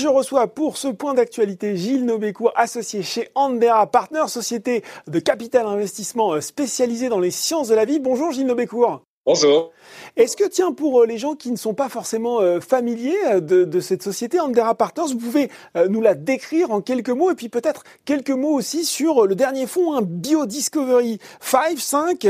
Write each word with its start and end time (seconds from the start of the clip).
Je 0.00 0.08
reçois 0.08 0.46
pour 0.46 0.78
ce 0.78 0.88
point 0.88 1.12
d'actualité 1.12 1.76
Gilles 1.76 2.06
Nobécourt, 2.06 2.52
associé 2.56 3.02
chez 3.02 3.28
Andera 3.34 3.86
Partners, 3.86 4.28
société 4.28 4.82
de 5.06 5.18
capital 5.18 5.66
investissement 5.66 6.32
euh, 6.32 6.40
spécialisée 6.40 7.10
dans 7.10 7.20
les 7.20 7.30
sciences 7.30 7.68
de 7.68 7.74
la 7.74 7.84
vie. 7.84 8.00
Bonjour 8.00 8.32
Gilles 8.32 8.46
Nobécourt. 8.46 9.02
Bonjour. 9.26 9.72
Est-ce 10.16 10.38
que, 10.38 10.48
tiens, 10.48 10.72
pour 10.72 11.02
euh, 11.02 11.06
les 11.06 11.18
gens 11.18 11.34
qui 11.34 11.50
ne 11.50 11.56
sont 11.56 11.74
pas 11.74 11.90
forcément 11.90 12.40
euh, 12.40 12.60
familiers 12.60 13.42
de, 13.42 13.80
cette 13.80 14.02
société, 14.02 14.40
Andera 14.40 14.74
Partners, 14.74 15.12
vous 15.12 15.18
pouvez 15.18 15.50
nous 15.90 16.00
la 16.00 16.14
décrire 16.14 16.70
en 16.70 16.80
quelques 16.80 17.10
mots 17.10 17.30
et 17.30 17.34
puis 17.34 17.50
peut-être 17.50 17.84
quelques 18.06 18.30
mots 18.30 18.54
aussi 18.54 18.86
sur 18.86 19.26
le 19.26 19.34
dernier 19.34 19.66
fonds, 19.66 19.94
un 19.94 20.00
Biodiscovery 20.00 21.18
5, 21.40 21.78
5 21.78 22.26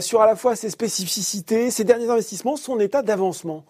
sur 0.00 0.22
à 0.22 0.26
la 0.26 0.34
fois 0.34 0.56
ses 0.56 0.70
spécificités, 0.70 1.70
ses 1.70 1.84
derniers 1.84 2.10
investissements, 2.10 2.56
son 2.56 2.80
état 2.80 3.02
d'avancement 3.02 3.64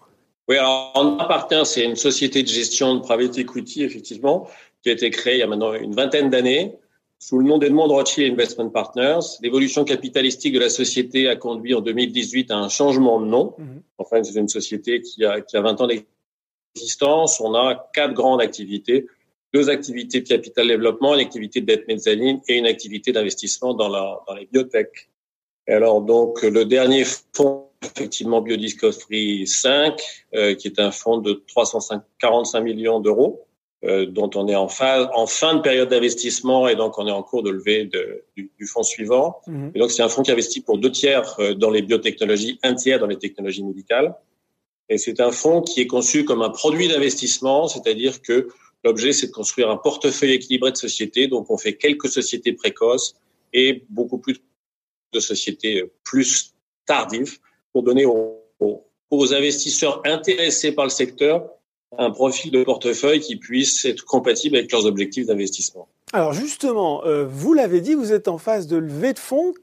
oui, 0.49 0.57
alors 0.57 1.17
appartient, 1.19 1.65
c'est 1.65 1.85
une 1.85 1.95
société 1.95 2.43
de 2.43 2.47
gestion 2.47 2.95
de 2.95 3.01
private 3.01 3.37
equity, 3.37 3.83
effectivement, 3.83 4.49
qui 4.81 4.89
a 4.89 4.93
été 4.93 5.09
créée 5.09 5.35
il 5.35 5.39
y 5.39 5.43
a 5.43 5.47
maintenant 5.47 5.73
une 5.73 5.93
vingtaine 5.93 6.29
d'années 6.29 6.75
sous 7.23 7.39
le 7.39 7.45
nom 7.45 7.57
d'Edmond 7.57 7.87
Rothschild 7.87 8.33
Investment 8.33 8.69
Partners. 8.69 9.19
L'évolution 9.41 9.85
capitalistique 9.85 10.53
de 10.53 10.59
la 10.59 10.69
société 10.69 11.29
a 11.29 11.37
conduit 11.37 11.73
en 11.73 11.79
2018 11.79 12.51
à 12.51 12.57
un 12.57 12.67
changement 12.67 13.21
de 13.21 13.27
nom. 13.27 13.55
Mhm. 13.57 13.81
Enfin, 13.97 14.21
c'est 14.23 14.37
une 14.37 14.49
société 14.49 15.01
qui 15.01 15.23
a, 15.23 15.39
qui 15.39 15.55
a 15.55 15.61
20 15.61 15.79
ans 15.79 15.87
d'existence. 15.87 17.39
On 17.39 17.55
a 17.55 17.89
quatre 17.93 18.13
grandes 18.13 18.41
activités. 18.41 19.07
Deux 19.53 19.69
activités 19.69 20.19
de 20.19 20.27
capital 20.27 20.67
développement, 20.67 21.13
une 21.13 21.21
activité 21.21 21.61
de 21.61 21.67
dette 21.67 21.87
mezzanine 21.87 22.41
et 22.49 22.57
une 22.57 22.65
activité 22.65 23.13
d'investissement 23.13 23.73
dans, 23.73 23.87
la, 23.87 24.19
dans 24.27 24.33
les 24.33 24.45
biotech. 24.51 25.09
Et 25.67 25.71
alors, 25.71 26.01
donc, 26.01 26.41
le 26.41 26.65
dernier 26.65 27.05
fonds 27.05 27.67
effectivement 27.85 28.41
Biodiscovery 28.41 29.47
5, 29.47 30.01
euh, 30.35 30.55
qui 30.55 30.67
est 30.67 30.79
un 30.79 30.91
fonds 30.91 31.17
de 31.17 31.43
345 31.47 32.61
millions 32.61 32.99
d'euros, 32.99 33.45
euh, 33.83 34.05
dont 34.05 34.29
on 34.35 34.47
est 34.47 34.55
en, 34.55 34.69
phase, 34.69 35.09
en 35.13 35.27
fin 35.27 35.55
de 35.55 35.61
période 35.61 35.89
d'investissement 35.89 36.69
et 36.69 36.75
donc 36.75 36.97
on 36.97 37.05
est 37.05 37.11
en 37.11 37.21
cours 37.21 37.43
de 37.43 37.49
levée 37.49 37.85
de, 37.85 38.23
du, 38.35 38.49
du, 38.57 38.65
fonds 38.65 38.83
suivant. 38.83 39.41
Mhm. 39.45 39.71
Et 39.75 39.79
donc 39.79 39.91
c'est 39.91 40.03
un 40.03 40.07
fonds 40.07 40.23
qui 40.23 40.31
investit 40.31 40.61
pour 40.61 40.77
deux 40.77 40.91
tiers 40.91 41.35
euh, 41.39 41.53
dans 41.53 41.69
les 41.69 41.81
biotechnologies, 41.81 42.59
un 42.63 42.75
tiers 42.75 42.99
dans 42.99 43.07
les 43.07 43.17
technologies 43.17 43.63
médicales. 43.63 44.15
Et 44.87 44.97
c'est 44.97 45.19
un 45.19 45.31
fonds 45.31 45.61
qui 45.61 45.81
est 45.81 45.87
conçu 45.87 46.23
comme 46.23 46.41
un 46.41 46.49
produit 46.49 46.87
d'investissement, 46.87 47.67
c'est-à-dire 47.67 48.21
que 48.21 48.47
l'objet 48.85 49.11
c'est 49.11 49.27
de 49.27 49.31
construire 49.33 49.69
un 49.69 49.77
portefeuille 49.77 50.33
équilibré 50.33 50.71
de 50.71 50.77
sociétés. 50.77 51.27
Donc 51.27 51.51
on 51.51 51.57
fait 51.57 51.73
quelques 51.75 52.07
sociétés 52.07 52.53
précoces 52.53 53.15
et 53.51 53.83
beaucoup 53.89 54.17
plus 54.17 54.37
de 55.13 55.19
sociétés 55.19 55.83
plus 56.05 56.53
tardives 56.85 57.37
pour 57.73 57.83
donner 57.83 58.05
aux, 58.05 58.39
investisseurs 59.33 60.01
intéressés 60.05 60.71
par 60.71 60.85
le 60.85 60.89
secteur 60.89 61.47
un 61.97 62.09
profil 62.09 62.51
de 62.51 62.63
portefeuille 62.63 63.19
qui 63.19 63.35
puisse 63.35 63.85
être 63.85 64.03
compatible 64.05 64.57
avec 64.57 64.71
leurs 64.71 64.85
objectifs 64.85 65.27
d'investissement. 65.27 65.87
Alors 66.11 66.33
justement, 66.33 67.05
euh, 67.05 67.25
vous 67.25 67.53
l'avez 67.53 67.81
dit, 67.81 67.93
vous 67.93 68.11
êtes 68.11 68.27
en 68.27 68.39
phase 68.39 68.65
de 68.65 68.77
levée 68.77 69.13
de 69.13 69.19
fonds 69.19 69.53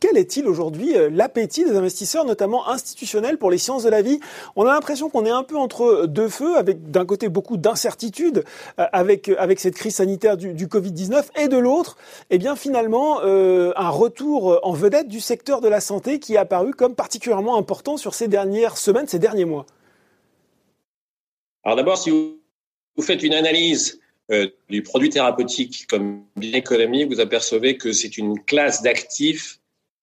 quel 0.00 0.16
est-il 0.16 0.48
aujourd'hui 0.48 0.96
euh, 0.96 1.10
l'appétit 1.12 1.64
des 1.64 1.76
investisseurs, 1.76 2.24
notamment 2.24 2.68
institutionnels, 2.68 3.36
pour 3.36 3.50
les 3.50 3.58
sciences 3.58 3.84
de 3.84 3.90
la 3.90 4.00
vie? 4.00 4.18
On 4.56 4.64
a 4.64 4.72
l'impression 4.72 5.10
qu'on 5.10 5.26
est 5.26 5.30
un 5.30 5.42
peu 5.42 5.56
entre 5.56 6.06
deux 6.06 6.30
feux, 6.30 6.56
avec 6.56 6.90
d'un 6.90 7.04
côté 7.04 7.28
beaucoup 7.28 7.58
d'incertitudes 7.58 8.44
euh, 8.78 8.86
avec 8.92 9.28
avec 9.28 9.60
cette 9.60 9.74
crise 9.74 9.96
sanitaire 9.96 10.38
du, 10.38 10.54
du 10.54 10.66
Covid-19, 10.66 11.24
et 11.38 11.48
de 11.48 11.58
l'autre, 11.58 11.98
eh 12.30 12.38
bien 12.38 12.56
finalement 12.56 13.20
euh, 13.22 13.72
un 13.76 13.90
retour 13.90 14.58
en 14.62 14.72
vedette 14.72 15.08
du 15.08 15.20
secteur 15.20 15.60
de 15.60 15.68
la 15.68 15.80
santé 15.80 16.18
qui 16.18 16.34
est 16.34 16.38
apparu 16.38 16.72
comme 16.72 16.94
particulièrement 16.94 17.56
important 17.56 17.98
sur 17.98 18.14
ces 18.14 18.26
dernières 18.26 18.78
semaines, 18.78 19.06
ces 19.06 19.18
derniers 19.18 19.44
mois. 19.44 19.66
Alors 21.62 21.76
d'abord, 21.76 21.98
si 21.98 22.08
vous, 22.08 22.38
faites 23.02 23.22
une 23.22 23.34
analyse 23.34 24.00
du 24.68 24.82
produit 24.82 25.10
thérapeutique 25.10 25.86
comme 25.88 26.22
bien 26.36 26.52
économie, 26.52 27.04
vous 27.04 27.20
apercevez 27.20 27.76
que 27.76 27.92
c'est 27.92 28.16
une 28.16 28.38
classe 28.44 28.82
d'actifs 28.82 29.59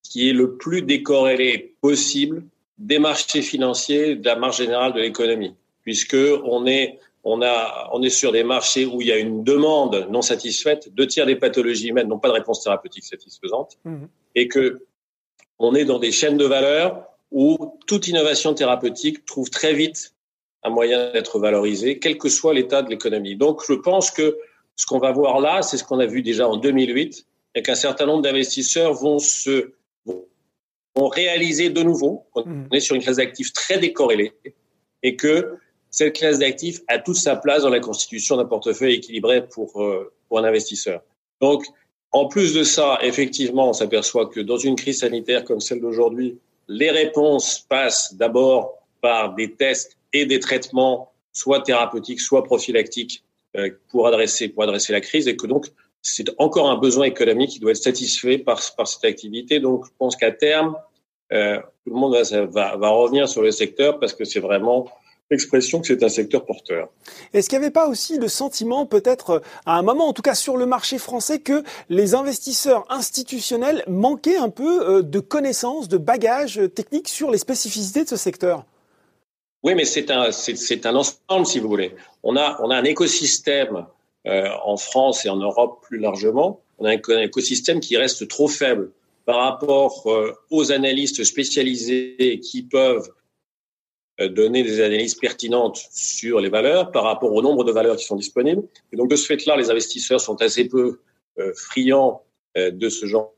qui 0.08 0.30
est 0.30 0.34
le 0.34 0.56
plus 0.56 0.82
décorrélé 0.82 1.76
possible 1.82 2.44
des 2.78 3.00
marchés 3.00 3.42
financiers, 3.42 4.16
de 4.16 4.26
la 4.26 4.36
marge 4.36 4.58
générale 4.58 4.94
de 4.94 5.00
l'économie, 5.00 5.56
puisque 5.84 6.18
on 6.44 6.66
est 6.66 7.00
on 7.24 7.42
a 7.42 7.90
on 7.92 8.02
est 8.04 8.10
sur 8.10 8.32
des 8.32 8.44
marchés 8.44 8.86
où 8.86 9.02
il 9.02 9.08
y 9.08 9.12
a 9.12 9.18
une 9.18 9.44
demande 9.44 10.08
non 10.10 10.22
satisfaite, 10.22 10.94
deux 10.94 11.08
tiers 11.08 11.26
des 11.26 11.36
pathologies 11.36 11.90
humaines 11.90 12.08
n'ont 12.08 12.20
pas 12.20 12.30
de 12.30 12.34
réponse 12.34 12.64
thérapeutique 12.64 13.04
satisfaisante, 13.04 13.78
mmh. 13.84 14.06
et 14.36 14.48
que 14.48 14.86
on 15.60 15.74
est 15.76 15.86
dans 15.86 16.00
des 16.00 16.12
chaînes 16.12 16.38
de 16.38 16.46
valeur 16.46 17.04
où 17.32 17.78
toute 17.88 18.08
innovation 18.08 18.54
thérapeutique 18.54 19.26
trouve 19.26 19.50
très 19.50 19.74
vite 19.74 20.14
un 20.64 20.70
moyen 20.70 21.12
d'être 21.12 21.40
valorisée, 21.40 22.00
quel 22.00 22.18
que 22.18 22.30
soit 22.30 22.54
l'état 22.54 22.82
de 22.82 22.90
l'économie. 22.90 23.36
Donc, 23.36 23.62
je 23.68 23.74
pense 23.74 24.12
que 24.12 24.38
ce 24.76 24.86
qu'on 24.86 25.00
va 25.00 25.12
voir 25.12 25.40
là, 25.40 25.62
c'est 25.62 25.78
ce 25.78 25.84
qu'on 25.84 26.00
a 26.00 26.06
vu 26.06 26.22
déjà 26.22 26.48
en 26.48 26.58
2008, 26.58 27.26
et 27.56 27.62
qu'un 27.62 27.76
certain 27.76 28.06
nombre 28.06 28.22
d'investisseurs 28.22 28.94
vont 28.94 29.20
se 29.20 29.72
ont 30.98 31.08
réalisé 31.08 31.70
de 31.70 31.82
nouveau 31.82 32.26
qu'on 32.32 32.46
mmh. 32.46 32.68
est 32.74 32.80
sur 32.80 32.96
une 32.96 33.02
classe 33.02 33.18
d'actifs 33.18 33.54
très 33.54 33.78
décorrélée 33.78 34.34
et 35.04 35.16
que 35.16 35.58
cette 35.90 36.16
classe 36.16 36.40
d'actifs 36.40 36.82
a 36.88 37.00
toute 37.00 37.16
sa 37.16 37.36
place 37.36 37.64
dans 37.64 37.70
la 37.70 37.80
constitution 37.80 38.38
d'un 38.38 38.46
portefeuille 38.46 38.96
équilibré 38.96 39.48
pour, 39.48 39.82
euh, 39.82 40.12
pour 40.28 40.40
un 40.40 40.44
investisseur. 40.44 41.02
Donc, 41.42 41.66
en 42.12 42.28
plus 42.28 42.54
de 42.54 42.64
ça, 42.64 43.00
effectivement, 43.02 43.70
on 43.70 43.74
s'aperçoit 43.74 44.28
que 44.28 44.40
dans 44.40 44.58
une 44.58 44.76
crise 44.76 45.00
sanitaire 45.00 45.44
comme 45.44 45.62
celle 45.62 45.82
d'aujourd'hui, 45.82 46.40
les 46.68 46.92
réponses 46.92 47.66
passent 47.70 48.16
d'abord 48.16 48.78
par 49.02 49.36
des 49.36 49.54
tests 49.54 49.98
et 50.14 50.26
des 50.26 50.40
traitements, 50.40 51.12
soit 51.32 51.62
thérapeutiques, 51.62 52.22
soit 52.22 52.44
prophylactiques, 52.44 53.24
euh, 53.56 53.70
pour 53.90 54.08
adresser, 54.08 54.50
pour 54.50 54.64
adresser 54.64 54.94
la 54.94 55.02
crise, 55.02 55.28
et 55.28 55.36
que 55.36 55.48
donc 55.48 55.68
c'est 56.02 56.30
encore 56.38 56.70
un 56.70 56.78
besoin 56.78 57.06
économique 57.06 57.52
qui 57.52 57.60
doit 57.60 57.72
être 57.72 57.78
satisfait 57.78 58.38
par, 58.38 58.62
par 58.76 58.88
cette 58.88 59.06
activité. 59.06 59.60
Donc, 59.60 59.86
je 59.86 59.92
pense 59.98 60.16
qu'à 60.16 60.32
terme, 60.32 60.76
euh, 61.34 61.58
tout 61.84 61.94
le 61.94 62.00
monde 62.00 62.16
va, 62.16 62.76
va, 62.76 62.90
revenir 62.90 63.28
sur 63.28 63.42
le 63.42 63.52
secteur 63.52 64.00
parce 64.00 64.14
que 64.14 64.26
c'est 64.26 64.40
vraiment 64.40 64.88
l'expression 65.30 65.82
que 65.82 65.88
c'est 65.88 66.04
un 66.04 66.10
secteur 66.10 66.46
porteur. 66.46 66.90
Est-ce 67.34 67.50
qu'il 67.50 67.60
n'y 67.60 67.66
avait 67.66 67.74
pas 67.74 67.88
aussi 67.88 68.18
le 68.18 68.30
sentiment, 68.30 68.86
peut-être 68.86 69.42
à 69.66 69.78
un 69.78 69.82
moment, 69.82 70.08
en 70.08 70.14
tout 70.14 70.22
cas 70.22 70.36
sur 70.36 70.56
le 70.56 70.66
marché 70.66 70.98
français, 70.98 71.40
que 71.40 71.64
les 71.90 72.16
investisseurs 72.16 72.86
institutionnels 72.90 73.84
manquaient 73.88 74.38
un 74.38 74.50
peu 74.50 74.90
euh, 74.90 75.02
de 75.02 75.20
connaissances, 75.20 75.90
de 75.90 75.98
bagages 75.98 76.62
techniques 76.74 77.10
sur 77.10 77.30
les 77.30 77.38
spécificités 77.38 78.04
de 78.04 78.10
ce 78.10 78.16
secteur? 78.16 78.64
Oui, 79.64 79.76
mais 79.76 79.86
c'est 79.86 80.12
un, 80.12 80.32
c'est, 80.32 80.86
un 80.86 80.96
ensemble, 80.96 81.46
si 81.46 81.60
vous 81.60 81.68
voulez. 81.68 81.94
On 82.24 82.38
a, 82.38 82.58
on 82.62 82.70
a 82.70 82.78
un 82.78 82.84
écosystème 82.86 83.86
euh, 84.28 84.50
en 84.64 84.78
France 84.78 85.26
et 85.26 85.30
en 85.30 85.38
Europe 85.38 85.82
plus 85.82 85.98
largement. 85.98 86.62
On 86.78 86.86
a 86.86 86.92
un 86.92 87.22
écosystème 87.22 87.82
qui 87.82 87.98
reste 87.98 88.28
trop 88.28 88.48
faible 88.48 88.92
par 89.28 89.40
rapport 89.42 90.04
euh, 90.06 90.32
aux 90.50 90.72
analystes 90.72 91.26
spécialisés 91.26 92.40
qui 92.40 92.64
peuvent 92.64 93.10
euh, 94.22 94.30
donner 94.30 94.64
des 94.64 94.80
analyses 94.80 95.16
pertinentes 95.16 95.86
sur 95.92 96.40
les 96.40 96.48
valeurs 96.48 96.94
par 96.94 97.04
rapport 97.04 97.34
au 97.34 97.42
nombre 97.42 97.66
de 97.66 97.74
valeurs 97.74 97.98
qui 97.98 98.06
sont 98.06 98.16
disponibles. 98.16 98.64
Et 98.94 98.96
donc, 98.96 99.10
de 99.10 99.18
ce 99.18 99.26
fait-là, 99.26 99.58
les 99.58 99.70
investisseurs 99.70 100.22
sont 100.22 100.42
assez 100.42 100.70
peu 100.70 101.02
euh, 101.40 101.52
friands 101.56 102.24
de 102.56 102.90
ce 102.90 103.06
genre 103.06 103.36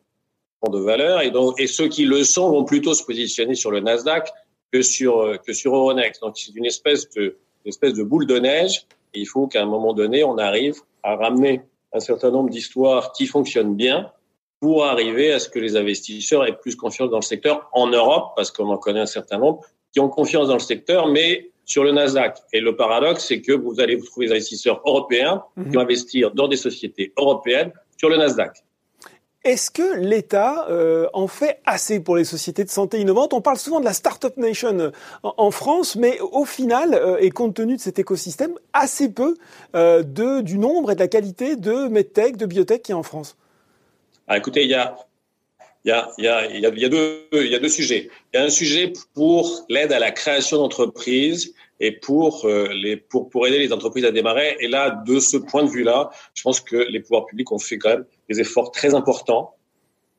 de 0.71 0.79
valeurs. 0.79 1.21
Et, 1.21 1.31
donc, 1.31 1.59
et 1.59 1.67
ceux 1.67 1.89
qui 1.89 2.05
le 2.05 2.23
sont 2.23 2.51
vont 2.51 2.63
plutôt 2.63 2.93
se 2.93 3.03
positionner 3.03 3.55
sur 3.55 3.69
le 3.69 3.81
Nasdaq 3.81 4.29
que 4.71 4.81
sur, 4.81 5.41
que 5.45 5.51
sur 5.51 5.75
Euronext. 5.75 6.21
Donc, 6.21 6.37
c'est 6.37 6.55
une 6.55 6.67
espèce 6.67 7.09
de, 7.09 7.35
une 7.65 7.69
espèce 7.69 7.95
de 7.95 8.03
boule 8.03 8.27
de 8.27 8.39
neige. 8.39 8.85
Il 9.13 9.27
faut 9.27 9.47
qu'à 9.47 9.61
un 9.61 9.65
moment 9.65 9.93
donné, 9.93 10.23
on 10.23 10.37
arrive 10.37 10.75
à 11.03 11.17
ramener 11.17 11.63
un 11.91 11.99
certain 11.99 12.31
nombre 12.31 12.49
d'histoires 12.49 13.11
qui 13.11 13.25
fonctionnent 13.25 13.75
bien 13.75 14.09
pour 14.59 14.85
arriver 14.85 15.31
à 15.31 15.39
ce 15.39 15.49
que 15.49 15.59
les 15.59 15.75
investisseurs 15.77 16.45
aient 16.45 16.57
plus 16.57 16.75
confiance 16.75 17.09
dans 17.09 17.17
le 17.17 17.23
secteur 17.23 17.69
en 17.73 17.87
Europe, 17.87 18.33
parce 18.35 18.51
qu'on 18.51 18.69
en 18.69 18.77
connaît 18.77 18.99
un 18.99 19.05
certain 19.05 19.37
nombre, 19.37 19.61
qui 19.93 19.99
ont 19.99 20.09
confiance 20.09 20.47
dans 20.47 20.53
le 20.53 20.59
secteur, 20.59 21.07
mais 21.07 21.51
sur 21.65 21.83
le 21.83 21.91
Nasdaq. 21.91 22.37
Et 22.51 22.59
le 22.59 22.75
paradoxe, 22.75 23.25
c'est 23.25 23.41
que 23.41 23.53
vous 23.53 23.79
allez 23.79 23.95
vous 23.95 24.05
trouver 24.05 24.27
des 24.27 24.33
investisseurs 24.33 24.81
européens 24.85 25.43
qui 25.55 25.61
mhm. 25.61 25.73
vont 25.73 25.79
investir 25.81 26.31
dans 26.31 26.47
des 26.47 26.57
sociétés 26.57 27.13
européennes 27.17 27.71
sur 27.97 28.09
le 28.09 28.17
Nasdaq. 28.17 28.63
Est-ce 29.45 29.71
que 29.71 29.95
l'État 29.95 30.67
euh, 30.69 31.07
en 31.13 31.27
fait 31.27 31.61
assez 31.65 32.01
pour 32.01 32.17
les 32.17 32.25
sociétés 32.25 32.65
de 32.65 32.69
santé 32.69 32.99
innovantes? 32.99 33.33
On 33.33 33.39
parle 33.39 33.57
souvent 33.57 33.79
de 33.79 33.85
la 33.85 33.93
Startup 33.93 34.35
Nation 34.35 34.77
euh, 34.77 34.91
en, 35.23 35.51
France, 35.51 35.95
mais 35.95 36.19
au 36.19 36.43
final, 36.43 36.93
euh, 36.93 37.17
et 37.19 37.29
compte 37.29 37.55
tenu 37.55 37.77
de 37.77 37.81
cet 37.81 37.99
écosystème, 37.99 38.51
assez 38.73 39.07
peu 39.07 39.35
de, 39.73 40.41
du 40.41 40.57
nombre 40.57 40.91
et 40.91 40.95
de 40.95 40.99
la 40.99 41.07
qualité 41.07 41.55
de 41.55 41.87
medtech, 41.87 42.35
de 42.35 42.45
biotech 42.45 42.81
qui 42.81 42.91
est 42.91 42.95
en 42.95 43.03
France. 43.03 43.37
Ah, 44.31 44.37
écoutez, 44.37 44.63
il 44.63 44.69
y 44.69 44.75
a, 44.75 44.95
deux, 46.87 47.67
sujets. 47.67 48.11
Il 48.31 48.37
y 48.37 48.39
a 48.39 48.43
un 48.43 48.49
sujet 48.51 48.93
pour 49.15 49.65
l'aide 49.69 49.91
à 49.91 49.97
la 49.97 50.11
création 50.11 50.57
d'entreprises 50.57 51.55
et 51.79 51.93
pour, 51.93 52.45
euh, 52.45 52.69
pour 53.09 53.47
aider 53.47 53.57
les 53.57 53.73
entreprises 53.73 54.05
à 54.05 54.11
démarrer. 54.11 54.55
Et 54.59 54.67
là, 54.67 55.01
de 55.07 55.19
ce 55.19 55.35
point 55.35 55.63
de 55.63 55.69
vue-là, 55.69 56.11
je 56.35 56.43
pense 56.43 56.59
que 56.61 56.75
les 56.75 56.99
pouvoirs 56.99 57.25
publics 57.25 57.51
ont 57.51 57.57
fait 57.57 57.79
quand 57.79 57.89
même 57.89 58.05
des 58.29 58.39
efforts 58.39 58.71
très 58.71 58.93
importants 58.93 59.55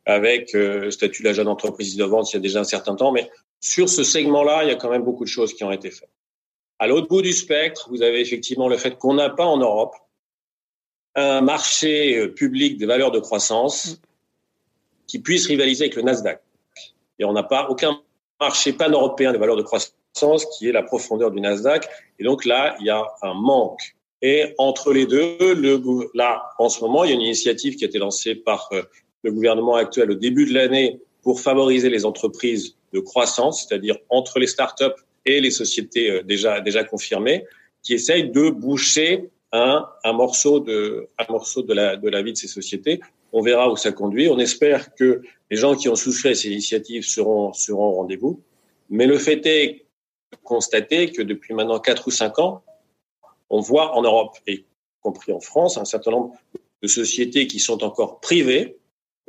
avec 0.07 0.57
euh, 0.57 0.81
le 0.81 0.91
statut 0.91 1.23
de 1.23 1.29
la 1.29 1.35
jeune 1.35 1.47
entreprise 1.47 1.95
innovante 1.95 2.33
il 2.33 2.35
y 2.35 2.39
a 2.39 2.41
déjà 2.41 2.59
un 2.59 2.65
certain 2.65 2.97
temps. 2.97 3.13
Mais 3.13 3.31
sur 3.61 3.89
ce 3.89 4.03
segment-là, 4.03 4.65
il 4.65 4.71
y 4.71 4.73
a 4.73 4.77
quand 4.77 4.91
même 4.91 5.05
beaucoup 5.05 5.23
de 5.23 5.31
choses 5.31 5.55
qui 5.55 5.63
ont 5.63 5.71
été 5.71 5.93
faites. 5.93 6.11
À 6.81 6.89
l'autre 6.89 7.07
bout 7.07 7.23
du 7.23 7.33
spectre, 7.33 7.89
vous 7.91 8.03
avez 8.03 8.21
effectivement 8.21 8.67
le 8.67 8.77
fait 8.77 8.99
qu'on 8.99 9.15
n'a 9.15 9.31
pas 9.31 9.47
en 9.47 9.59
Europe 9.59 9.95
un 11.15 11.41
marché 11.41 12.19
euh, 12.19 12.29
public 12.29 12.79
des 12.79 12.87
valeurs 12.87 13.11
de 13.11 13.19
croissance 13.19 14.01
qui 15.07 15.19
puisse 15.19 15.47
rivaliser 15.47 15.85
avec 15.85 15.97
le 15.97 16.03
Nasdaq. 16.03 16.41
Et 17.19 17.25
on 17.25 17.33
n'a 17.33 17.43
pas 17.43 17.69
aucun 17.69 18.01
marché 18.41 18.73
pan-européen 18.73 19.33
des 19.33 19.39
valeurs 19.39 19.57
de 19.57 19.63
croissance 19.63 19.95
qui 20.57 20.69
est 20.69 20.73
la 20.73 20.83
profondeur 20.83 21.31
du 21.31 21.41
Nasdaq. 21.41 21.89
Et 22.19 22.25
donc 22.25 22.45
là, 22.45 22.77
il 22.81 22.87
y 22.87 22.91
a 22.91 23.05
un 23.23 23.35
manque. 23.35 23.95
Et 24.23 24.55
entre 24.59 24.93
les 24.93 25.07
deux, 25.07 25.37
le, 25.55 26.11
là, 26.15 26.43
en 26.59 26.69
ce 26.69 26.81
moment, 26.81 27.05
il 27.05 27.11
y 27.11 27.13
a 27.13 27.15
une 27.15 27.23
initiative 27.23 27.77
qui 27.77 27.85
a 27.85 27.89
été 27.89 27.99
lancée 27.99 28.35
par 28.35 28.69
euh, 28.73 28.83
le 29.23 29.33
gouvernement 29.33 29.75
actuel 29.75 30.11
au 30.11 30.15
début 30.15 30.47
de 30.47 30.55
l'année 30.55 31.01
pour 31.23 31.41
favoriser 31.41 31.91
les 31.91 32.05
entreprises 32.05 32.77
de 32.93 33.01
croissance, 33.01 33.67
c'est-à-dire 33.67 33.97
entre 34.09 34.39
les 34.39 34.47
startups 34.47 34.85
et 35.27 35.41
les 35.41 35.51
sociétés 35.51 36.11
euh, 36.11 36.23
déjà 36.23 36.61
déjà 36.61 36.85
confirmées, 36.85 37.45
qui 37.83 37.95
essayent 37.95 38.31
de 38.31 38.51
boucher 38.51 39.31
un, 39.53 39.89
un 40.05 40.13
morceau 40.13 40.61
de 40.61 41.09
un 41.19 41.33
morceau 41.33 41.63
de 41.63 41.75
la 41.75 41.97
de 41.97 42.09
la 42.09 42.23
vie 42.23 42.33
de 42.33 42.39
ces 42.39 42.49
sociétés. 42.49 43.01
On 43.33 43.43
verra 43.43 43.71
où 43.71 43.77
ça 43.77 43.93
conduit. 43.93 44.29
On 44.29 44.39
espère 44.39 44.95
que 44.95 45.23
les 45.51 45.57
gens 45.57 45.77
qui 45.77 45.89
ont 45.89 45.97
souscrit 45.97 46.31
à 46.31 46.35
ces 46.35 46.49
initiatives 46.51 47.05
seront 47.05 47.53
seront 47.53 47.87
au 47.87 47.93
rendez-vous. 47.93 48.43
Mais 48.89 49.07
le 49.07 49.19
fait 49.19 49.45
est 49.47 49.87
de 50.33 50.39
constater 50.43 51.11
que 51.11 51.23
depuis 51.23 51.55
maintenant 51.55 51.79
quatre 51.79 52.09
ou 52.09 52.11
cinq 52.11 52.39
ans, 52.39 52.63
on 53.49 53.61
voit 53.61 53.97
en 53.97 54.03
Europe 54.03 54.37
et 54.47 54.65
compris 55.01 55.33
en 55.33 55.41
France 55.41 55.79
un 55.79 55.85
certain 55.85 56.11
nombre 56.13 56.35
de 56.83 56.89
sociétés 56.89 57.47
qui 57.47 57.59
sont 57.59 57.83
encore 57.85 58.21
privées 58.21 58.77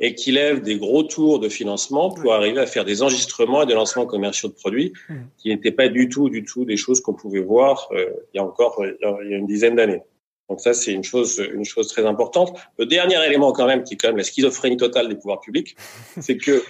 et 0.00 0.14
qui 0.14 0.32
lèvent 0.32 0.62
des 0.62 0.78
gros 0.78 1.04
tours 1.04 1.38
de 1.38 1.48
financement 1.48 2.10
pour 2.10 2.34
arriver 2.34 2.60
à 2.60 2.66
faire 2.66 2.84
des 2.84 3.02
enregistrements 3.02 3.62
et 3.62 3.66
des 3.66 3.74
lancements 3.74 4.06
commerciaux 4.06 4.48
de 4.48 4.54
produits 4.54 4.92
mmh. 5.08 5.14
qui 5.38 5.48
n'étaient 5.48 5.70
pas 5.70 5.88
du 5.88 6.08
tout, 6.08 6.28
du 6.28 6.44
tout 6.44 6.64
des 6.64 6.76
choses 6.76 7.00
qu'on 7.00 7.14
pouvait 7.14 7.40
voir 7.40 7.88
euh, 7.92 8.10
il 8.32 8.38
y 8.38 8.40
a 8.40 8.44
encore 8.44 8.82
il 8.84 9.30
y 9.30 9.34
a 9.34 9.36
une 9.36 9.46
dizaine 9.46 9.76
d'années. 9.76 10.02
Donc 10.52 10.60
ça, 10.60 10.74
c'est 10.74 10.92
une 10.92 11.02
chose, 11.02 11.42
une 11.54 11.64
chose 11.64 11.88
très 11.88 12.04
importante. 12.04 12.54
Le 12.78 12.84
dernier 12.84 13.16
élément 13.24 13.52
quand 13.52 13.66
même, 13.66 13.84
qui 13.84 13.94
est 13.94 13.96
quand 13.96 14.08
même 14.08 14.18
la 14.18 14.22
schizophrénie 14.22 14.76
totale 14.76 15.08
des 15.08 15.14
pouvoirs 15.14 15.40
publics, 15.40 15.74
c'est 16.20 16.36
que 16.36 16.62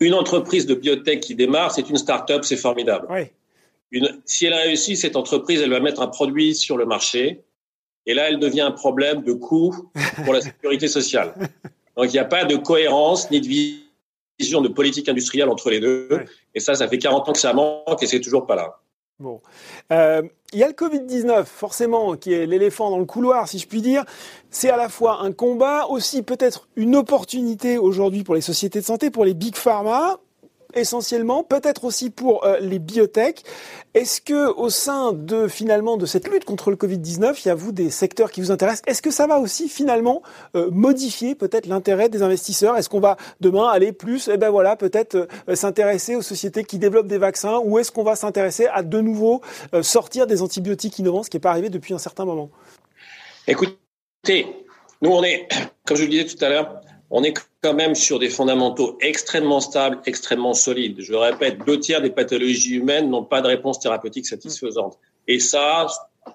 une 0.00 0.12
entreprise 0.12 0.66
de 0.66 0.74
biotech 0.74 1.20
qui 1.20 1.36
démarre, 1.36 1.70
c'est 1.70 1.88
une 1.88 1.98
start-up, 1.98 2.42
c'est 2.42 2.56
formidable. 2.56 3.06
Oui. 3.08 3.26
Une, 3.92 4.20
si 4.24 4.46
elle 4.46 4.54
réussit, 4.54 4.96
cette 4.96 5.14
entreprise, 5.14 5.60
elle 5.60 5.70
va 5.70 5.78
mettre 5.78 6.02
un 6.02 6.08
produit 6.08 6.56
sur 6.56 6.76
le 6.76 6.84
marché, 6.84 7.44
et 8.06 8.14
là, 8.14 8.28
elle 8.28 8.40
devient 8.40 8.62
un 8.62 8.72
problème 8.72 9.22
de 9.22 9.32
coût 9.32 9.88
pour 10.24 10.34
la 10.34 10.40
sécurité 10.40 10.88
sociale. 10.88 11.32
Donc, 11.96 12.06
il 12.06 12.12
n'y 12.12 12.18
a 12.18 12.24
pas 12.24 12.44
de 12.44 12.56
cohérence 12.56 13.30
ni 13.30 13.40
de 13.40 13.46
vision 14.40 14.62
de 14.62 14.68
politique 14.68 15.08
industrielle 15.08 15.48
entre 15.48 15.70
les 15.70 15.78
deux. 15.78 16.08
Et 16.56 16.58
ça, 16.58 16.74
ça 16.74 16.88
fait 16.88 16.98
40 16.98 17.28
ans 17.28 17.32
que 17.32 17.38
ça 17.38 17.52
manque 17.52 18.02
et 18.02 18.06
c'est 18.06 18.20
toujours 18.20 18.46
pas 18.46 18.56
là. 18.56 18.80
Bon. 19.18 19.40
Euh, 19.92 20.22
il 20.52 20.58
y 20.58 20.62
a 20.62 20.66
le 20.66 20.74
Covid-19, 20.74 21.44
forcément, 21.46 22.16
qui 22.16 22.34
est 22.34 22.44
l'éléphant 22.44 22.90
dans 22.90 22.98
le 22.98 23.06
couloir, 23.06 23.48
si 23.48 23.58
je 23.58 23.66
puis 23.66 23.80
dire. 23.80 24.04
C'est 24.50 24.68
à 24.68 24.76
la 24.76 24.90
fois 24.90 25.22
un 25.22 25.32
combat, 25.32 25.86
aussi 25.86 26.22
peut-être 26.22 26.68
une 26.76 26.96
opportunité 26.96 27.78
aujourd'hui 27.78 28.24
pour 28.24 28.34
les 28.34 28.42
sociétés 28.42 28.80
de 28.80 28.84
santé, 28.84 29.10
pour 29.10 29.24
les 29.24 29.32
big 29.32 29.56
pharma, 29.56 30.18
essentiellement, 30.76 31.42
peut-être 31.42 31.84
aussi 31.84 32.10
pour 32.10 32.44
euh, 32.44 32.58
les 32.60 32.78
biotech. 32.78 33.42
Est-ce 33.94 34.20
que 34.20 34.52
au 34.52 34.68
sein 34.68 35.12
de 35.12 35.48
finalement 35.48 35.96
de 35.96 36.06
cette 36.06 36.28
lutte 36.28 36.44
contre 36.44 36.70
le 36.70 36.76
Covid-19, 36.76 37.40
il 37.44 37.48
y 37.48 37.50
a 37.50 37.54
vous 37.54 37.72
des 37.72 37.90
secteurs 37.90 38.30
qui 38.30 38.40
vous 38.40 38.50
intéressent? 38.50 38.82
Est-ce 38.86 39.02
que 39.02 39.10
ça 39.10 39.26
va 39.26 39.38
aussi 39.38 39.68
finalement 39.68 40.22
euh, 40.54 40.70
modifier 40.70 41.34
peut-être 41.34 41.66
l'intérêt 41.66 42.08
des 42.08 42.22
investisseurs? 42.22 42.76
Est-ce 42.76 42.88
qu'on 42.88 43.00
va 43.00 43.16
demain 43.40 43.68
aller 43.68 43.92
plus, 43.92 44.28
eh 44.32 44.36
ben 44.36 44.50
voilà, 44.50 44.76
peut-être 44.76 45.28
euh, 45.48 45.54
s'intéresser 45.54 46.14
aux 46.14 46.22
sociétés 46.22 46.64
qui 46.64 46.78
développent 46.78 47.08
des 47.08 47.18
vaccins, 47.18 47.58
ou 47.64 47.78
est-ce 47.78 47.90
qu'on 47.90 48.04
va 48.04 48.16
s'intéresser 48.16 48.66
à 48.66 48.82
de 48.82 49.00
nouveau 49.00 49.40
sortir 49.82 50.26
des 50.26 50.42
antibiotiques 50.42 50.98
innovants, 50.98 51.22
ce 51.22 51.30
qui 51.30 51.36
n'est 51.36 51.40
pas 51.40 51.50
arrivé 51.50 51.70
depuis 51.70 51.94
un 51.94 51.98
certain 51.98 52.24
moment? 52.24 52.50
Écoutez, 53.46 54.46
nous 55.00 55.10
on 55.10 55.22
est, 55.22 55.48
comme 55.86 55.96
je 55.96 56.02
le 56.02 56.08
disais 56.08 56.26
tout 56.26 56.44
à 56.44 56.48
l'heure, 56.48 56.80
on 57.10 57.22
est 57.22 57.34
quand 57.62 57.74
même 57.74 57.94
sur 57.94 58.18
des 58.18 58.28
fondamentaux 58.28 58.98
extrêmement 59.00 59.60
stables, 59.60 60.00
extrêmement 60.06 60.54
solides. 60.54 61.00
Je 61.00 61.14
répète, 61.14 61.64
deux 61.64 61.78
tiers 61.78 62.02
des 62.02 62.10
pathologies 62.10 62.74
humaines 62.74 63.10
n'ont 63.10 63.24
pas 63.24 63.40
de 63.40 63.46
réponse 63.46 63.78
thérapeutique 63.78 64.26
satisfaisante. 64.26 64.98
Et 65.28 65.38
ça 65.38 65.86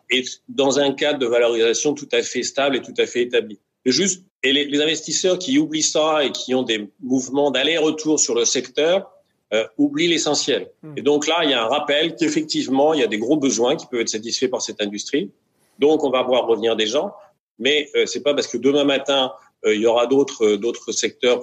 est 0.09 0.41
dans 0.47 0.79
un 0.79 0.93
cadre 0.93 1.19
de 1.19 1.25
valorisation 1.25 1.93
tout 1.93 2.07
à 2.11 2.21
fait 2.21 2.43
stable 2.43 2.77
et 2.77 2.81
tout 2.81 2.93
à 2.97 3.05
fait 3.05 3.23
établi. 3.23 3.59
Et 3.85 3.91
juste, 3.91 4.23
et 4.43 4.53
les, 4.53 4.81
investisseurs 4.81 5.39
qui 5.39 5.57
oublient 5.57 5.83
ça 5.83 6.23
et 6.23 6.31
qui 6.31 6.55
ont 6.55 6.63
des 6.63 6.89
mouvements 7.01 7.51
d'aller-retour 7.51 8.19
sur 8.19 8.35
le 8.35 8.45
secteur 8.45 9.11
euh, 9.53 9.65
oublient 9.77 10.07
l'essentiel. 10.07 10.69
Hmm. 10.83 10.93
Et 10.97 11.01
donc 11.01 11.27
là, 11.27 11.39
il 11.43 11.49
y 11.49 11.53
a 11.53 11.63
un 11.63 11.67
rappel 11.67 12.15
qu'effectivement, 12.15 12.93
il 12.93 13.01
y 13.01 13.03
a 13.03 13.07
des 13.07 13.17
gros 13.17 13.37
besoins 13.37 13.75
qui 13.75 13.87
peuvent 13.87 14.01
être 14.01 14.09
satisfaits 14.09 14.47
par 14.47 14.61
cette 14.61 14.81
industrie. 14.81 15.31
Donc, 15.79 16.03
on 16.03 16.09
va 16.09 16.21
voir 16.21 16.45
revenir 16.45 16.75
des 16.75 16.85
gens, 16.85 17.13
mais 17.59 17.89
euh, 17.95 18.05
c'est 18.05 18.21
pas 18.21 18.33
parce 18.33 18.47
que 18.47 18.57
demain 18.57 18.83
matin 18.83 19.33
il 19.65 19.81
y 19.81 19.85
aura 19.85 20.07
d'autres 20.07 20.45
euh, 20.45 20.57
d'autres 20.57 20.91
secteurs 20.91 21.41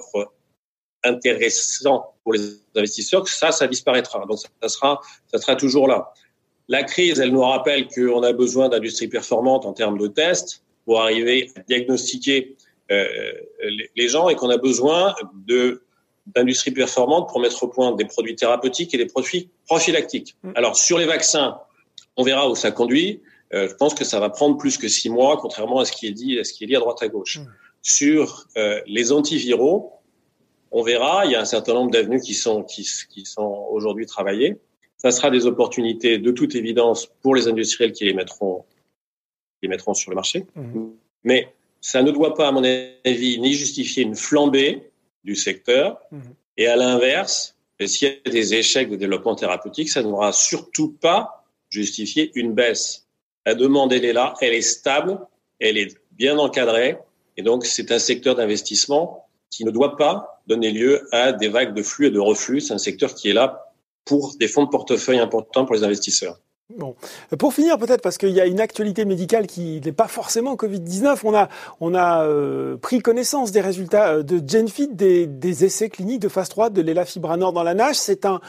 intéressants 1.03 2.13
pour 2.23 2.33
les 2.33 2.41
investisseurs 2.75 3.27
ça, 3.27 3.51
ça 3.51 3.67
disparaîtra. 3.67 4.25
Donc 4.25 4.39
ça 4.39 4.69
sera 4.69 4.99
ça 5.31 5.39
sera 5.39 5.55
toujours 5.55 5.87
là. 5.87 6.13
La 6.67 6.83
crise, 6.83 7.19
elle 7.19 7.31
nous 7.31 7.41
rappelle 7.41 7.87
qu'on 7.87 8.21
a 8.21 8.31
besoin 8.31 8.69
d'industries 8.69 9.07
performantes 9.07 9.65
en 9.65 9.73
termes 9.73 9.97
de 9.97 10.07
tests 10.07 10.63
pour 10.85 11.01
arriver 11.01 11.51
à 11.55 11.61
diagnostiquer 11.61 12.55
euh, 12.91 13.07
les 13.95 14.07
gens 14.07 14.29
et 14.29 14.35
qu'on 14.35 14.49
a 14.49 14.57
besoin 14.57 15.15
de 15.47 15.83
d'industries 16.35 16.71
performantes 16.71 17.27
pour 17.29 17.39
mettre 17.39 17.63
au 17.63 17.67
point 17.67 17.95
des 17.95 18.05
produits 18.05 18.35
thérapeutiques 18.35 18.93
et 18.93 18.97
des 18.97 19.07
produits 19.07 19.49
prophylactiques. 19.67 20.35
Mm. 20.43 20.51
Alors 20.55 20.75
sur 20.75 20.99
les 20.99 21.05
vaccins, 21.05 21.59
on 22.17 22.23
verra 22.23 22.49
où 22.49 22.55
ça 22.55 22.71
conduit. 22.71 23.21
Euh, 23.53 23.67
je 23.67 23.73
pense 23.73 23.95
que 23.95 24.03
ça 24.03 24.19
va 24.19 24.29
prendre 24.29 24.57
plus 24.57 24.77
que 24.77 24.87
six 24.87 25.09
mois, 25.09 25.37
contrairement 25.37 25.79
à 25.79 25.85
ce 25.85 25.91
qui 25.91 26.05
est 26.05 26.11
dit, 26.11 26.39
à 26.39 26.43
ce 26.43 26.53
qui 26.53 26.65
est 26.65 26.67
dit 26.67 26.75
à 26.75 26.79
droite 26.79 27.01
à 27.01 27.07
gauche. 27.07 27.39
Sur 27.81 28.47
euh, 28.57 28.81
les 28.85 29.11
antiviraux, 29.11 29.93
on 30.71 30.83
verra, 30.83 31.25
il 31.25 31.31
y 31.31 31.35
a 31.35 31.41
un 31.41 31.45
certain 31.45 31.73
nombre 31.73 31.91
d'avenues 31.91 32.21
qui 32.21 32.33
sont, 32.33 32.63
qui, 32.63 32.87
qui 33.09 33.25
sont 33.25 33.67
aujourd'hui 33.71 34.05
travaillées. 34.05 34.57
Ça 34.97 35.11
sera 35.11 35.31
des 35.31 35.45
opportunités 35.45 36.17
de 36.17 36.31
toute 36.31 36.55
évidence 36.55 37.07
pour 37.21 37.35
les 37.35 37.47
industriels 37.47 37.93
qui 37.93 38.05
les 38.05 38.13
mettront, 38.13 38.65
les 39.61 39.69
mettront 39.69 39.93
sur 39.93 40.11
le 40.11 40.15
marché. 40.15 40.45
Mmh. 40.55 40.89
Mais 41.23 41.53
ça 41.81 42.03
ne 42.03 42.11
doit 42.11 42.35
pas, 42.35 42.49
à 42.49 42.51
mon 42.51 42.63
avis, 42.63 43.39
ni 43.39 43.53
justifier 43.53 44.03
une 44.03 44.15
flambée 44.15 44.91
du 45.23 45.35
secteur. 45.35 45.99
Mmh. 46.11 46.19
Et 46.57 46.67
à 46.67 46.75
l'inverse, 46.75 47.55
s'il 47.85 48.09
y 48.09 48.11
a 48.11 48.29
des 48.29 48.53
échecs 48.53 48.89
de 48.89 48.97
développement 48.97 49.35
thérapeutique, 49.35 49.89
ça 49.89 50.01
ne 50.01 50.07
devra 50.07 50.33
surtout 50.33 50.91
pas 50.91 51.45
justifier 51.69 52.31
une 52.35 52.53
baisse. 52.53 53.07
La 53.45 53.55
demande, 53.55 53.93
elle 53.93 54.05
est 54.05 54.13
là, 54.13 54.33
elle 54.41 54.53
est 54.53 54.61
stable, 54.61 55.17
elle 55.59 55.77
est 55.77 55.97
bien 56.11 56.37
encadrée 56.37 56.97
et 57.39 57.41
donc, 57.41 57.65
c'est 57.65 57.93
un 57.93 57.99
secteur 57.99 58.35
d'investissement 58.35 59.29
qui 59.49 59.63
ne 59.63 59.71
doit 59.71 59.95
pas 59.95 60.41
donner 60.47 60.71
lieu 60.71 61.07
à 61.13 61.31
des 61.31 61.47
vagues 61.47 61.73
de 61.73 61.81
flux 61.81 62.07
et 62.07 62.11
de 62.11 62.19
reflux. 62.19 62.59
C'est 62.59 62.73
un 62.73 62.77
secteur 62.77 63.15
qui 63.15 63.29
est 63.29 63.33
là 63.33 63.71
pour 64.03 64.35
des 64.35 64.49
fonds 64.49 64.65
de 64.65 64.69
portefeuille 64.69 65.19
importants 65.19 65.65
pour 65.65 65.73
les 65.73 65.85
investisseurs. 65.85 66.37
Bon, 66.77 66.93
pour 67.39 67.55
finir 67.55 67.79
peut-être 67.79 68.03
parce 68.03 68.19
qu'il 68.19 68.29
y 68.29 68.39
a 68.39 68.45
une 68.45 68.59
actualité 68.59 69.03
médicale 69.03 69.47
qui 69.47 69.81
n'est 69.83 69.91
pas 69.91 70.07
forcément 70.07 70.53
Covid-19. 70.53 71.21
On 71.23 71.33
a 71.33 71.49
on 71.79 71.95
a 71.95 72.23
euh, 72.25 72.77
pris 72.77 72.99
connaissance 72.99 73.51
des 73.51 73.59
résultats 73.59 74.09
euh, 74.09 74.21
de 74.21 74.39
Genfit 74.47 74.87
des, 74.87 75.65
essais 75.65 75.89
cliniques 75.89 76.21
de 76.21 76.27
phase 76.27 76.47
3 76.49 76.69
de 76.69 76.83
l'élafibranor 76.83 77.53
dans 77.53 77.63
la 77.63 77.73
nage. 77.73 77.95
C'est 77.95 78.23
un 78.23 78.39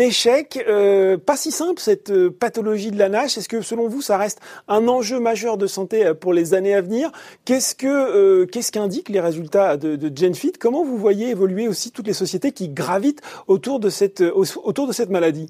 échec 0.00 0.60
euh, 0.68 1.18
pas 1.18 1.36
si 1.36 1.52
simple 1.52 1.80
cette 1.80 2.28
pathologie 2.30 2.90
de 2.90 2.98
la 2.98 3.08
nage. 3.08 3.38
Est-ce 3.38 3.48
que 3.48 3.60
selon 3.60 3.86
vous 3.86 4.02
ça 4.02 4.16
reste 4.16 4.40
un 4.66 4.88
enjeu 4.88 5.20
majeur 5.20 5.56
de 5.56 5.68
santé 5.68 6.12
pour 6.20 6.32
les 6.32 6.54
années 6.54 6.74
à 6.74 6.80
venir? 6.80 7.12
Qu'est-ce 7.44 7.76
que 7.76 8.44
qu'est-ce 8.46 8.72
qu'indiquent 8.72 9.08
les 9.08 9.20
résultats 9.20 9.76
de, 9.76 9.94
de 9.94 10.16
Genfit? 10.16 10.54
Comment 10.58 10.82
vous 10.82 10.98
voyez 10.98 11.28
évoluer 11.28 11.68
aussi 11.68 11.92
toutes 11.92 12.08
les 12.08 12.12
sociétés 12.12 12.50
qui 12.50 12.70
gravitent 12.70 13.22
autour 13.46 13.78
de 13.78 13.88
cette 13.88 14.20
autour 14.20 14.88
de 14.88 14.92
cette 14.92 15.10
maladie? 15.10 15.48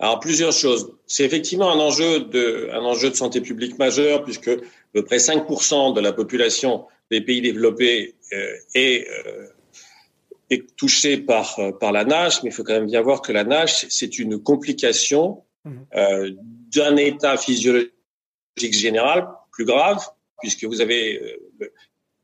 Alors 0.00 0.20
plusieurs 0.20 0.52
choses. 0.52 0.92
C'est 1.06 1.24
effectivement 1.24 1.70
un 1.72 1.78
enjeu 1.78 2.20
de 2.20 2.68
un 2.72 2.82
enjeu 2.82 3.10
de 3.10 3.16
santé 3.16 3.40
publique 3.40 3.78
majeur 3.78 4.24
puisque 4.24 4.48
à 4.48 4.56
peu 4.92 5.04
près 5.04 5.16
5% 5.16 5.94
de 5.94 6.00
la 6.00 6.12
population 6.12 6.86
des 7.10 7.20
pays 7.20 7.40
développés 7.40 8.14
euh, 8.32 8.52
est 8.74 9.08
euh, 9.08 9.46
est 10.50 10.76
touchée 10.76 11.18
par 11.18 11.58
euh, 11.58 11.72
par 11.72 11.92
la 11.92 12.04
nage, 12.04 12.42
mais 12.42 12.50
il 12.50 12.52
faut 12.52 12.62
quand 12.62 12.74
même 12.74 12.86
bien 12.86 13.02
voir 13.02 13.22
que 13.22 13.32
la 13.32 13.44
nage 13.44 13.86
c'est 13.88 14.18
une 14.18 14.40
complication 14.40 15.42
mhm. 15.64 15.86
euh, 15.96 16.30
d'un 16.72 16.96
état 16.96 17.36
physiologique 17.36 17.92
général 18.56 19.28
plus 19.50 19.64
grave 19.64 20.04
puisque 20.40 20.64
vous 20.64 20.80
avez 20.80 21.40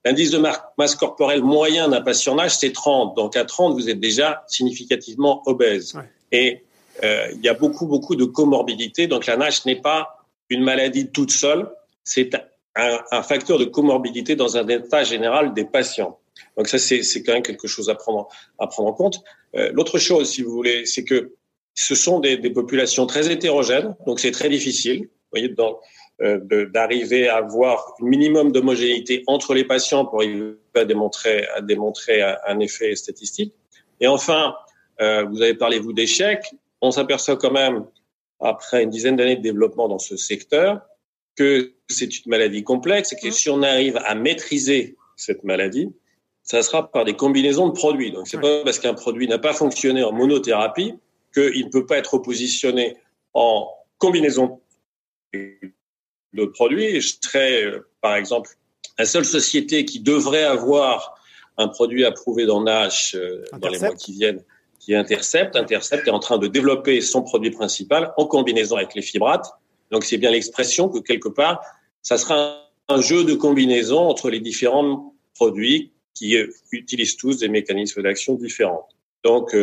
L'indice 0.06 0.30
de 0.30 0.38
masse 0.76 0.94
corporelle 0.96 1.42
moyen 1.42 1.88
d'un 1.88 2.02
patient 2.02 2.34
nage, 2.34 2.54
c'est 2.56 2.72
30. 2.72 3.16
Donc 3.16 3.36
à 3.36 3.44
30, 3.46 3.72
vous 3.72 3.88
êtes 3.88 4.00
déjà 4.00 4.44
significativement 4.48 5.42
obèse. 5.46 5.98
Et 6.30 6.62
euh, 7.02 7.28
il 7.34 7.44
y 7.44 7.48
a 7.48 7.54
beaucoup, 7.54 7.86
beaucoup 7.86 8.16
de 8.16 8.24
comorbidités. 8.24 9.06
Donc 9.06 9.26
la 9.26 9.36
NASH 9.36 9.64
n'est 9.66 9.80
pas 9.80 10.26
une 10.50 10.62
maladie 10.62 11.08
toute 11.10 11.30
seule, 11.30 11.68
c'est 12.04 12.34
un, 12.76 12.98
un, 13.10 13.22
facteur 13.22 13.58
de 13.58 13.64
comorbidité 13.64 14.36
dans 14.36 14.56
un 14.56 14.68
état 14.68 15.04
général 15.04 15.54
des 15.54 15.64
patients. 15.64 16.18
Donc 16.56 16.68
ça, 16.68 16.78
c'est 16.78 17.22
quand 17.22 17.32
même 17.32 17.42
quelque 17.42 17.66
chose 17.66 17.88
à 17.88 17.94
prendre, 17.94 18.28
à 18.58 18.66
prendre 18.66 18.90
en 18.90 18.92
compte. 18.92 19.20
Euh, 19.56 19.70
L'autre 19.72 19.98
chose, 19.98 20.30
si 20.30 20.42
vous 20.42 20.50
voulez, 20.50 20.84
c'est 20.86 21.04
que 21.04 21.32
ce 21.74 21.94
sont 21.94 22.20
des, 22.20 22.36
des 22.36 22.50
populations 22.50 23.06
très 23.06 23.30
hétérogènes, 23.30 23.96
donc 24.06 24.20
c'est 24.20 24.30
très 24.30 24.48
difficile. 24.48 25.08
Voyez, 25.32 25.52
euh, 26.22 26.66
d'arriver 26.72 27.28
à 27.28 27.38
avoir 27.38 27.94
un 28.00 28.06
minimum 28.06 28.52
d'homogénéité 28.52 29.24
entre 29.26 29.52
les 29.52 29.64
patients 29.64 30.04
pour 30.04 30.20
arriver 30.20 30.54
à 30.76 30.84
démontrer, 30.84 31.44
à 31.56 31.60
démontrer 31.60 32.22
un 32.22 32.60
effet 32.60 32.94
statistique. 32.94 33.52
Et 34.00 34.06
enfin, 34.06 34.54
euh, 35.00 35.24
vous 35.24 35.42
avez 35.42 35.54
parlé, 35.54 35.80
vous, 35.80 35.92
d'échecs. 35.92 36.54
On 36.84 36.90
s'aperçoit 36.90 37.36
quand 37.36 37.50
même, 37.50 37.86
après 38.40 38.82
une 38.82 38.90
dizaine 38.90 39.16
d'années 39.16 39.36
de 39.36 39.42
développement 39.42 39.88
dans 39.88 39.98
ce 39.98 40.16
secteur, 40.16 40.80
que 41.36 41.72
c'est 41.88 42.24
une 42.24 42.30
maladie 42.30 42.62
complexe 42.62 43.12
et 43.12 43.16
que 43.16 43.30
si 43.30 43.50
on 43.50 43.62
arrive 43.62 43.96
à 44.04 44.14
maîtriser 44.14 44.96
cette 45.16 45.44
maladie, 45.44 45.92
ça 46.42 46.62
sera 46.62 46.90
par 46.90 47.04
des 47.04 47.14
combinaisons 47.14 47.68
de 47.68 47.72
produits. 47.72 48.12
Donc, 48.12 48.28
c'est 48.28 48.40
pas 48.40 48.62
parce 48.64 48.78
qu'un 48.78 48.94
produit 48.94 49.26
n'a 49.26 49.38
pas 49.38 49.54
fonctionné 49.54 50.04
en 50.04 50.12
monothérapie 50.12 50.94
qu'il 51.32 51.64
ne 51.64 51.70
peut 51.70 51.86
pas 51.86 51.96
être 51.96 52.18
positionné 52.18 52.96
en 53.32 53.68
combinaison 53.98 54.60
d'autres 56.32 56.52
produits. 56.52 57.00
Je 57.00 57.14
serais, 57.22 57.64
euh, 57.64 57.88
par 58.00 58.14
exemple, 58.14 58.50
la 58.98 59.06
seule 59.06 59.24
société 59.24 59.84
qui 59.84 60.00
devrait 60.00 60.44
avoir 60.44 61.18
un 61.56 61.68
produit 61.68 62.04
approuvé 62.04 62.46
dans 62.46 62.62
NASH 62.62 63.14
euh, 63.14 63.42
dans 63.58 63.68
les 63.68 63.78
mois 63.78 63.94
qui 63.94 64.12
viennent, 64.12 64.42
qui 64.84 64.94
Intercept. 64.94 65.56
Intercept 65.56 66.06
est 66.06 66.10
en 66.10 66.18
train 66.18 66.38
de 66.38 66.46
développer 66.46 67.00
son 67.00 67.22
produit 67.22 67.50
principal 67.50 68.12
en 68.16 68.26
combinaison 68.26 68.76
avec 68.76 68.94
les 68.94 69.02
fibrates. 69.02 69.50
Donc 69.90 70.04
c'est 70.04 70.18
bien 70.18 70.30
l'expression 70.30 70.88
que 70.88 70.98
quelque 70.98 71.28
part, 71.28 71.62
ça 72.02 72.18
sera 72.18 72.68
un, 72.88 73.00
jeu 73.00 73.24
de 73.24 73.34
combinaison 73.34 74.00
entre 74.00 74.30
les 74.30 74.40
différents 74.40 75.14
produits 75.34 75.92
qui 76.14 76.36
euh, 76.36 76.48
utilisent 76.72 77.16
tous 77.16 77.38
des 77.38 77.48
mécanismes 77.48 78.02
d'action 78.02 78.34
différents. 78.34 78.86
Donc 79.24 79.54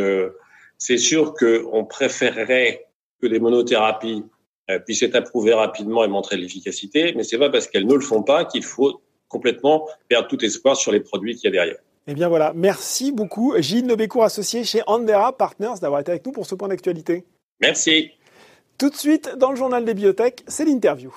c'est 0.78 0.98
sûr 0.98 1.36
qu'on 1.36 1.86
préférerait 1.86 2.88
que 3.22 3.28
les 3.28 3.40
monothérapies 3.40 4.24
euh, 4.72 4.80
puissent 4.80 5.04
être 5.04 5.16
approuvées 5.16 5.54
rapidement 5.54 6.04
et 6.04 6.08
montrer 6.08 6.38
l'efficacité, 6.38 7.14
mais 7.16 7.24
c'est 7.24 7.38
pas 7.38 7.50
parce 7.50 7.68
qu'elles 7.68 7.86
ne 7.86 7.94
le 7.94 8.02
font 8.02 8.24
pas 8.24 8.46
qu'il 8.46 8.64
faut 8.64 9.02
complètement 9.28 9.88
perdre 10.08 10.28
tout 10.28 10.44
espoir 10.44 10.76
sur 10.76 10.92
les 10.92 11.00
produits 11.00 11.36
qu'il 11.36 11.46
y 11.46 11.48
a 11.48 11.52
derrière. 11.52 11.78
Eh 12.08 12.14
bien 12.14 12.30
voilà, 12.30 12.52
merci 12.56 13.12
beaucoup 13.12 13.54
Gilles 13.60 13.86
Nobécourt, 13.86 14.24
associé 14.24 14.64
chez 14.64 14.82
Andera 14.88 15.38
Partners, 15.38 15.80
d'avoir 15.82 16.02
été 16.02 16.12
avec 16.12 16.26
nous 16.26 16.32
pour 16.32 16.46
ce 16.46 16.56
point 16.56 16.68
d'actualité. 16.68 17.26
Merci. 17.60 18.12
Tout 18.78 18.90
de 18.90 18.96
suite, 18.96 19.36
dans 19.38 19.52
le 19.52 19.56
journal 19.56 19.86
des 19.86 19.94
biotech, 19.94 20.44
c'est 20.48 20.66
l'interview. 20.66 21.14